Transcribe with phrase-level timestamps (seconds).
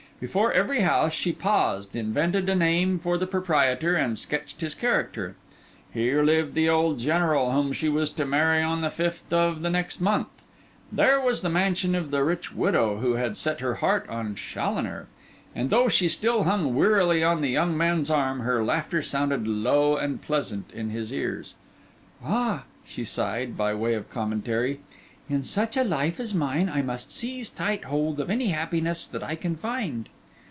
[0.21, 5.35] Before every house she paused, invented a name for the proprietor, and sketched his character:
[5.91, 9.69] here lived the old general whom she was to marry on the fifth of the
[9.71, 10.27] next month,
[10.91, 15.07] there was the mansion of the rich widow who had set her heart on Challoner;
[15.55, 19.97] and though she still hung wearily on the young man's arm, her laughter sounded low
[19.97, 21.55] and pleasant in his ears.
[22.23, 24.81] 'Ah,' she sighed, by way of commentary,
[25.29, 29.23] 'in such a life as mine I must seize tight hold of any happiness that
[29.23, 30.09] I can find.